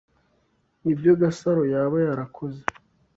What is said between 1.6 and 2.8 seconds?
yaba yarakoze.